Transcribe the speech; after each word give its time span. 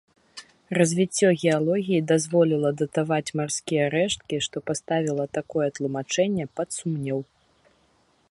Развіццё 0.79 1.27
геалогіі 1.41 2.05
дазволіла 2.11 2.71
датаваць 2.81 3.33
марскія 3.41 3.85
рэшткі, 3.95 4.35
што 4.47 4.57
паставіла 4.69 5.25
такое 5.39 5.67
тлумачэнне 5.79 6.45
пад 6.61 6.67
сумнеў. 6.79 7.19